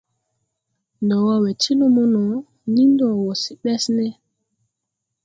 Ndɔ 1.03 1.17
wɔ 1.25 1.33
we 1.43 1.51
ti 1.61 1.71
lumo 1.79 2.03
no, 2.13 2.21
nii 2.73 2.87
ndɔ 2.91 3.07
wɔ 3.23 3.33
se 3.43 3.51
Ɓɛsne. 3.61 4.07